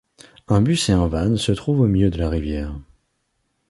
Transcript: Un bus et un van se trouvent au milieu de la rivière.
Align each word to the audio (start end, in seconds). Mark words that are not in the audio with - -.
Un 0.47 0.63
bus 0.63 0.89
et 0.89 0.93
un 0.93 1.05
van 1.07 1.37
se 1.37 1.51
trouvent 1.51 1.81
au 1.81 1.87
milieu 1.87 2.09
de 2.09 2.17
la 2.17 2.27
rivière. 2.27 2.73